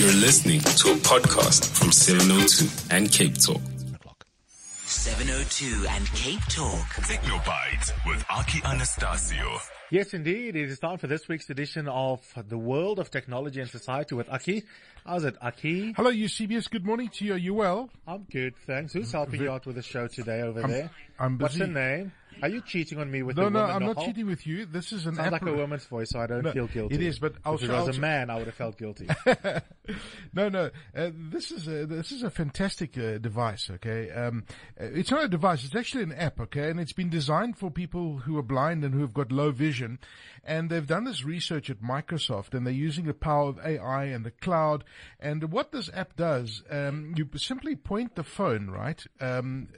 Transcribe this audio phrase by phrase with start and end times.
[0.00, 3.60] You're listening to a podcast from 702 and Cape Talk.
[4.86, 6.86] 702 and Cape Talk.
[7.04, 9.60] Technobyte with Aki Anastasiou.
[9.90, 10.56] Yes, indeed.
[10.56, 14.30] It is time for this week's edition of The World of Technology and Society with
[14.30, 14.62] Aki.
[15.04, 15.94] How's it, Aki?
[15.96, 16.70] Hello, UCBS.
[16.70, 17.34] Good morning to you.
[17.34, 17.90] Are you well?
[18.06, 18.92] I'm good, thanks.
[18.92, 20.90] Who's helping you out with the show today over there?
[21.18, 21.42] I'm busy.
[21.42, 22.12] What's her name?
[22.42, 24.64] Are you cheating on me with No, the no, I'm not cheating with you.
[24.64, 26.94] This is an Sounds like a woman's voice, so I don't No, feel guilty.
[26.94, 29.08] it is, but I'll if it was a man, I would have felt guilty.
[30.32, 30.70] no, no.
[30.96, 33.68] Uh, this is a, this is a fantastic uh, device.
[33.74, 34.44] Okay, um,
[34.80, 35.64] uh, it's not a device.
[35.64, 36.40] It's actually an app.
[36.40, 39.50] Okay, and it's been designed for people who are blind and who have got low
[39.50, 39.98] vision.
[40.42, 44.24] And they've done this research at Microsoft, and they're using the power of AI and
[44.24, 44.84] the cloud.
[45.18, 49.02] And what this app does, um, you simply point the phone right.
[49.20, 49.68] Um,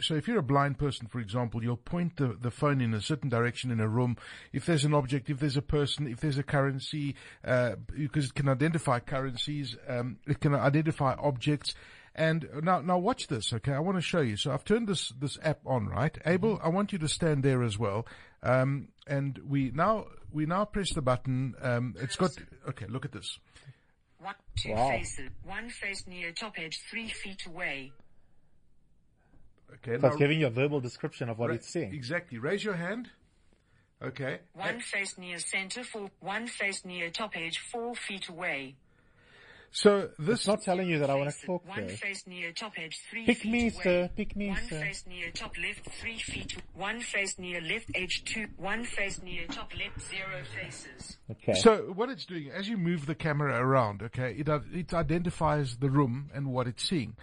[0.00, 3.00] so if you're a blind person, for example, you'll point the, the phone in a
[3.00, 4.16] certain direction in a room.
[4.52, 8.34] If there's an object, if there's a person, if there's a currency, uh, because it
[8.34, 11.74] can identify currencies, um, it can identify objects.
[12.14, 13.72] And now, now watch this, okay?
[13.72, 14.38] I want to show you.
[14.38, 16.16] So I've turned this, this app on, right?
[16.24, 18.06] Abel, I want you to stand there as well.
[18.42, 21.54] Um, and we now, we now press the button.
[21.60, 22.30] Um, it's got,
[22.68, 23.38] okay, look at this.
[24.18, 24.90] One, two Wow.
[24.90, 25.30] faces.
[25.44, 27.92] One face near top edge, three feet away.
[29.74, 29.92] Okay.
[30.00, 31.92] so it's now- giving you a verbal description of what ra- it's seeing.
[31.92, 32.38] Exactly.
[32.38, 33.10] Raise your hand.
[34.00, 34.40] Okay.
[34.52, 36.10] One face near center, four.
[36.20, 38.76] One face near top edge, four feet away.
[39.72, 41.96] So this, It's not telling you that I want to Face- talk One there.
[41.96, 43.82] face near top edge, three Pick feet me, away.
[43.82, 44.10] sir.
[44.16, 44.80] Pick me, One sir.
[44.80, 46.56] face near top left, three feet.
[46.74, 48.46] One face near left edge, two.
[48.56, 51.18] One face near top left, zero faces.
[51.30, 51.54] Okay.
[51.54, 55.76] So what it's doing, as you move the camera around, okay, it uh, it identifies
[55.76, 57.16] the room and what it's seeing.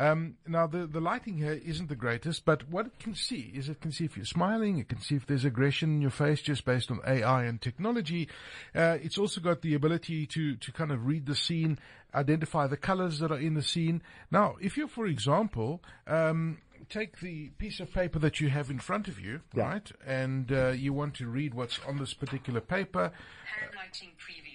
[0.00, 3.68] Um, now the the lighting here isn't the greatest, but what it can see is
[3.68, 6.40] it can see if you're smiling, it can see if there's aggression in your face
[6.40, 8.26] just based on AI and technology.
[8.74, 11.78] Uh, it's also got the ability to to kind of read the scene,
[12.14, 14.02] identify the colors that are in the scene.
[14.30, 18.78] Now, if you, for example, um, take the piece of paper that you have in
[18.78, 19.64] front of you, Yeah.
[19.68, 23.12] right, and uh, you want to read what's on this particular paper.
[23.44, 24.49] Handwriting preview.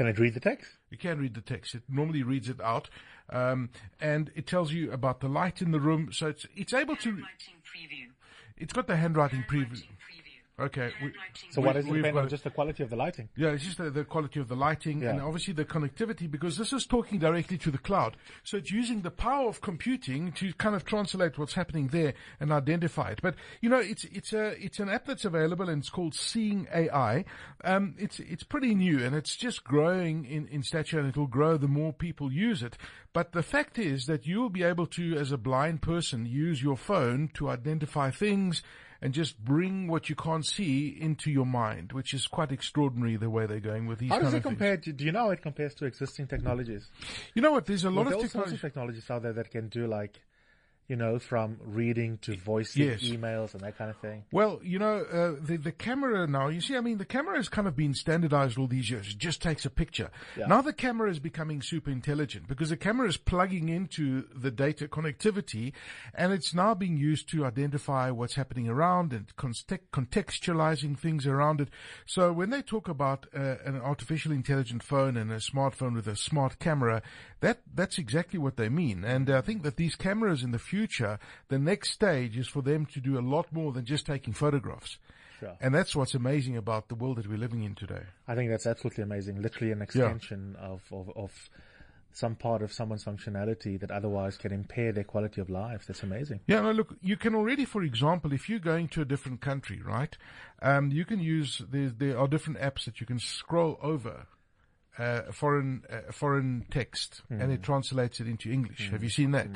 [0.00, 0.78] Can it read the text?
[0.88, 1.74] You can read the text.
[1.74, 2.88] It normally reads it out,
[3.28, 3.68] um,
[4.00, 6.08] and it tells you about the light in the room.
[6.10, 7.10] So it's it's able to.
[7.10, 8.06] Handwriting preview.
[8.56, 9.76] It's got the handwriting preview.
[9.76, 10.19] Handwriting preview.
[10.60, 10.92] Okay.
[11.02, 11.12] We,
[11.50, 12.28] So what We- does it we've depend on?
[12.28, 13.28] Just the quality of the lighting?
[13.36, 16.72] yeah, it's just the, the quality of the lighting and obviously the connectivity because this
[16.72, 18.16] is talking directly to the cloud.
[18.44, 22.52] So it's using the power of computing to kind of translate what's happening there and
[22.52, 23.20] identify it.
[23.22, 26.68] But you know, it's it's a it's an app that's available and it's called Seeing
[26.74, 27.24] AI.
[27.64, 31.26] Um, it's it's pretty new and it's just growing in in stature and it will
[31.26, 32.76] grow the more people use it.
[33.12, 36.62] But the fact is that you will be able to, as a blind person, use
[36.62, 38.62] your phone to identify things
[39.02, 43.30] and just bring what you can't see into your mind, which is quite extraordinary the
[43.30, 45.42] way they're going with these How does it compare to, do you know how it
[45.42, 46.88] compares to existing technologies?
[47.34, 47.66] You know what?
[47.66, 48.54] There's a lot Well, of there are all technology.
[48.54, 50.20] of technologies out there that can do like,
[50.90, 53.02] you know, from reading to voicing Yes.
[53.02, 54.24] emails and that kind of thing.
[54.32, 56.48] Well, you know, uh, the the camera now.
[56.48, 59.08] You see, I mean, the camera has kind of been standardized all these years.
[59.08, 60.10] It just takes a picture.
[60.36, 60.46] Yeah.
[60.46, 64.88] Now the camera is becoming super intelligent because the camera is plugging into the data
[64.88, 65.72] connectivity,
[66.12, 71.68] and it's now being used to identify what's happening around and contextualizing things around it.
[72.04, 76.16] So when they talk about uh, an artificial intelligent phone and a smartphone with a
[76.16, 77.00] smart camera,
[77.40, 79.04] that that's exactly what they mean.
[79.04, 80.79] And I think that these cameras in the future,
[81.48, 84.98] the next stage is for them to do a lot more than just taking photographs.
[85.38, 85.56] Sure.
[85.60, 88.02] And that's what's amazing about the world that we're living in today.
[88.28, 89.40] I think that's absolutely amazing.
[89.40, 91.32] Literally an extension of, of, of
[92.12, 95.84] some part of someone's functionality that otherwise can impair their quality of life.
[95.86, 96.40] That's amazing.
[96.46, 99.80] Yeah, no, look, you can already, for example, if you're going to a different country,
[99.82, 100.16] right,
[100.60, 104.26] um, you can use, there, there are different apps that you can scroll over
[104.98, 108.90] uh, foreign uh, foreign text and it translates it into English.
[108.90, 109.48] Have you seen that?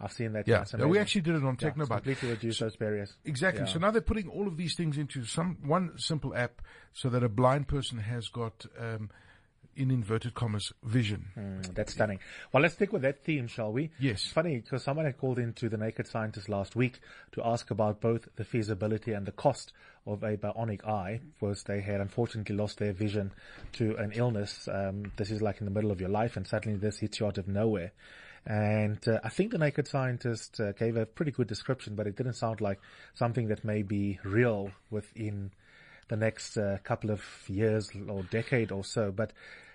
[0.00, 0.46] I've seen that.
[0.46, 3.16] Yeah, It's we actually did it on Yeah, completely reduce those barriers.
[3.24, 3.64] Exactly.
[3.64, 3.72] Yeah.
[3.72, 6.60] So now they're putting all of these things into some one simple app,
[6.92, 9.10] so that a blind person has got, um,
[9.76, 11.26] in inverted commas, vision.
[11.36, 12.20] Mm, That's stunning.
[12.52, 13.90] Well, let's stick with that theme, shall we?
[13.98, 14.24] Yes.
[14.24, 17.00] It's funny because someone had called into the Naked Scientist last week
[17.32, 19.72] to ask about both the feasibility and the cost
[20.06, 23.32] of a bionic eye, because they had unfortunately lost their vision
[23.72, 24.68] to an illness.
[24.70, 27.26] Um, this is like in the middle of your life, and suddenly this hits you
[27.26, 27.92] out of nowhere.
[28.46, 32.16] And uh, I think the Naked Scientist uh, gave a pretty good description, but it
[32.16, 32.78] didn't sound like
[33.14, 35.50] something that may be real within
[36.08, 39.10] the next uh, couple of years or decade or so.
[39.10, 39.32] But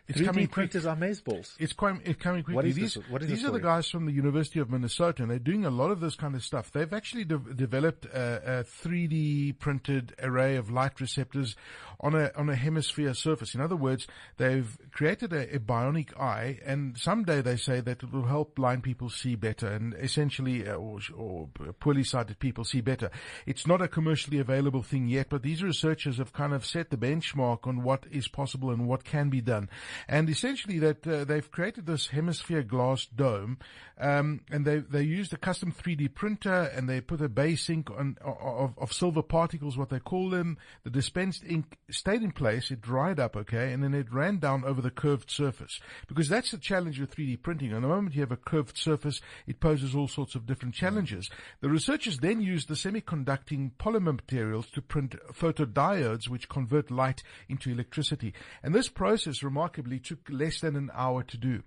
[0.09, 0.51] It's 3D coming quick.
[0.71, 1.55] printers are mazeballs.
[1.59, 2.55] It's quite it's coming quickly.
[2.55, 4.69] What is these this- what is these the are the guys from the University of
[4.69, 6.71] Minnesota, and they're doing a lot of this kind of stuff.
[6.71, 11.55] They've actually de- developed a, a 3D printed array of light receptors
[12.01, 13.53] on a on a hemisphere surface.
[13.53, 14.07] In other words,
[14.37, 18.83] they've created a, a bionic eye, and someday they say that it will help blind
[18.83, 23.11] people see better, and essentially, uh, or, or poorly sighted people see better.
[23.45, 26.97] It's not a commercially available thing yet, but these researchers have kind of set the
[26.97, 29.69] benchmark on what is possible and what can be done,
[30.07, 33.57] and essentially that uh, they've created this hemisphere glass dome,
[33.99, 37.89] um, and they they used a custom 3D printer, and they put a base ink
[37.91, 40.57] on of, of silver particles, what they call them.
[40.83, 44.63] The dispensed ink stayed in place, it dried up, okay, and then it ran down
[44.63, 47.73] over the curved surface because that's the challenge with 3D printing.
[47.73, 51.29] And the moment you have a curved surface, it poses all sorts of different challenges.
[51.61, 57.69] The researchers then used the semiconducting polymer materials to print photodiodes, which convert light into
[57.69, 58.33] electricity.
[58.63, 61.63] And this process remarkably took less than an hour to do.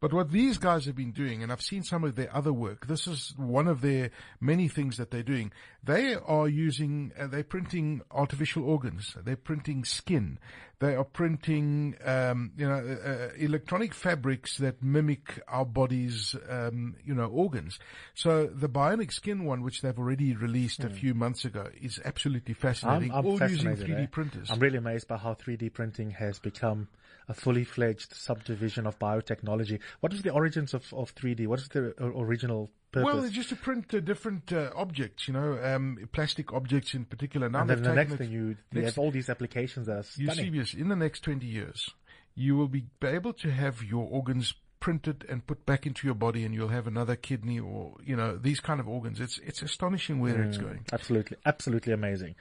[0.00, 2.86] But what these guys have been doing, and I've seen some of their other work,
[2.86, 4.10] this is one of their
[4.40, 5.50] many things that they're doing.
[5.82, 9.16] They are using, uh, they're printing artificial organs.
[9.24, 10.38] They're printing skin.
[10.80, 16.94] They are printing, um, you know, uh, uh, electronic fabrics that mimic our body's, um,
[17.04, 17.80] you know, organs.
[18.14, 22.54] So the bionic skin one, which they've already released a few months ago, is absolutely
[22.54, 23.10] fascinating.
[23.10, 23.16] Hmm.
[23.16, 24.06] I'm, I'm all using 3D eh?
[24.06, 24.50] printers.
[24.50, 26.86] I'm really amazed by how 3D printing has become
[27.28, 29.80] a fully fledged subdivision of biotechnology.
[30.00, 31.48] What is the origins of, of 3D?
[31.48, 33.04] What is the original purpose?
[33.04, 37.04] Well, it's just to print uh, different uh, objects, you know, um, plastic objects in
[37.04, 37.48] particular.
[37.48, 40.04] Now and then the next thing you, you next- have all these applications that are
[40.20, 40.52] you stunning.
[40.52, 41.90] see, yes, in the next 20 years,
[42.34, 46.44] you will be able to have your organs printed and put back into your body
[46.44, 49.18] and you'll have another kidney or, you know, these kind of organs.
[49.20, 50.48] It's, it's astonishing where Mm.
[50.48, 50.84] it's going.
[50.92, 52.36] Absolutely, absolutely amazing.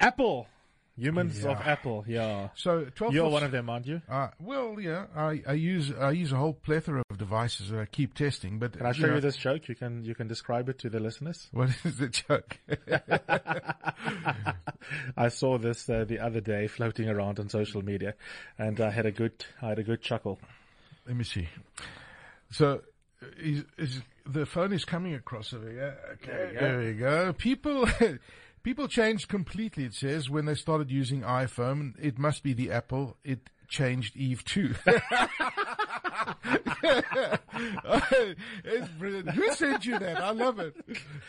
[0.00, 0.48] Apple,
[0.96, 2.48] humans of Apple, yeah.
[2.54, 4.02] So 12 You're one of them, aren't you?
[4.08, 7.86] Uh, well, yeah, I, I use, I use a whole plethora of devices that I
[7.86, 8.74] keep testing, but.
[8.74, 9.68] Can I show know, you this joke?
[9.68, 11.48] You can you can describe it to the listeners.
[11.52, 12.58] What is the joke?
[15.16, 18.14] I saw this uh, the other day floating around on social media,
[18.58, 20.38] and I had a good I had a good chuckle.
[21.06, 21.48] Let me see.
[22.50, 22.82] So,
[23.38, 25.98] is, is the phone is coming across over here?
[26.14, 27.32] Okay, there we go.
[27.32, 27.88] People,
[28.64, 29.84] people changed completely.
[29.84, 33.16] It says when they started using iPhone, it must be the Apple.
[33.22, 34.74] It changed Eve too.
[38.64, 39.30] it's brilliant.
[39.30, 40.20] Who sent you that?
[40.20, 40.74] I love it.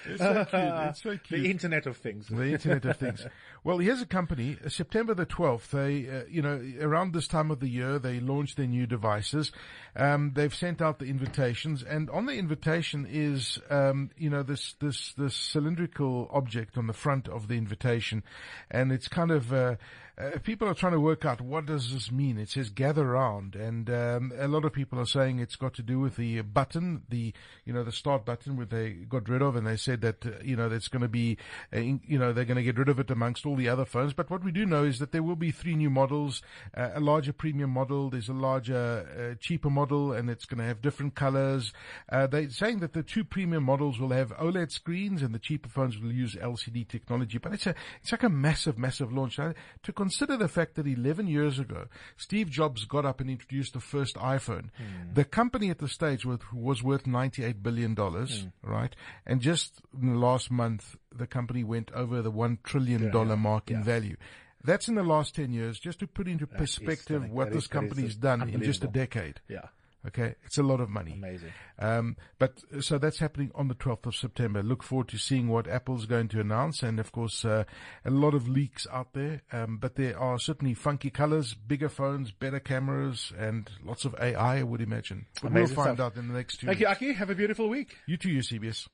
[0.05, 0.63] It's so cute.
[0.63, 1.43] It's so cute.
[1.43, 2.27] The Internet of Things.
[2.27, 3.25] The Internet of Things.
[3.63, 7.49] Well, here's a company, uh, September the 12th, they, uh, you know, around this time
[7.49, 9.51] of the year, they launched their new devices.
[9.95, 14.75] Um, they've sent out the invitations and on the invitation is, um, you know, this,
[14.79, 18.23] this, this cylindrical object on the front of the invitation.
[18.69, 19.75] And it's kind of, uh,
[20.17, 22.37] uh, people are trying to work out what does this mean.
[22.37, 25.83] It says gather round, and um, a lot of people are saying it's got to
[25.83, 27.33] do with the button, the
[27.65, 30.29] you know the start button, which they got rid of, and they said that uh,
[30.41, 31.37] you know that's going to be,
[31.75, 34.13] uh, you know they're going to get rid of it amongst all the other phones.
[34.13, 36.41] But what we do know is that there will be three new models,
[36.77, 40.65] uh, a larger premium model, there's a larger uh, cheaper model, and it's going to
[40.65, 41.73] have different colors.
[42.09, 45.67] Uh, they're saying that the two premium models will have OLED screens, and the cheaper
[45.67, 47.37] phones will use LCD technology.
[47.37, 49.35] But it's a it's like a massive, massive launch.
[49.35, 53.79] To consider the fact that 11 years ago, Steve Jobs got up and introduced the
[53.79, 54.69] first iPhone.
[55.13, 58.95] The company at the stage was, was worth 98 billion dollars, right?
[59.25, 63.71] And just in the last month, the company went over the one trillion dollar mark
[63.71, 64.15] in value.
[64.63, 67.67] That's in the last 10 years, just to put into perspective what That this is
[67.67, 69.39] company's done in just a decade.
[69.47, 69.67] Yeah,
[70.07, 71.13] Okay, it's a lot of money.
[71.13, 71.51] amazing.
[71.79, 74.61] Um, but so that's happening on the 12th of September.
[74.63, 77.63] Look forward to seeing what Apple's going to announce, and of course, uh,
[78.05, 79.41] a lot of leaks out there.
[79.51, 84.59] Um, but there are certainly funky colors, bigger phones, better cameras, and lots of AI.
[84.59, 85.25] I would imagine.
[85.41, 86.13] But Amazing we'll find stuff.
[86.13, 86.67] out in the next two.
[86.67, 86.97] Thank you, weeks.
[86.97, 87.13] Aki.
[87.13, 87.97] Have a beautiful week.
[88.05, 88.87] You too, you CBS.